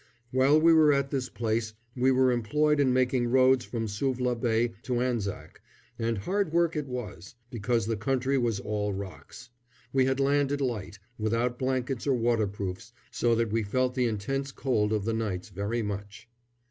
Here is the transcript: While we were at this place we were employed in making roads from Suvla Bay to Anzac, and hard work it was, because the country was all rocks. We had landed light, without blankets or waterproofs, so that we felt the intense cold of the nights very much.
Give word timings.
While 0.31 0.59
we 0.59 0.73
were 0.73 0.91
at 0.91 1.11
this 1.11 1.29
place 1.29 1.75
we 1.95 2.09
were 2.11 2.31
employed 2.31 2.79
in 2.79 2.91
making 2.91 3.27
roads 3.27 3.63
from 3.63 3.85
Suvla 3.87 4.33
Bay 4.35 4.73
to 4.81 4.99
Anzac, 4.99 5.61
and 5.99 6.17
hard 6.17 6.51
work 6.51 6.75
it 6.75 6.87
was, 6.87 7.35
because 7.51 7.85
the 7.85 7.95
country 7.95 8.35
was 8.35 8.59
all 8.59 8.93
rocks. 8.93 9.51
We 9.93 10.05
had 10.05 10.19
landed 10.19 10.59
light, 10.59 10.97
without 11.19 11.59
blankets 11.59 12.07
or 12.07 12.15
waterproofs, 12.15 12.91
so 13.11 13.35
that 13.35 13.51
we 13.51 13.61
felt 13.61 13.93
the 13.93 14.07
intense 14.07 14.51
cold 14.51 14.91
of 14.91 15.05
the 15.05 15.13
nights 15.13 15.49
very 15.49 15.83
much. 15.83 16.27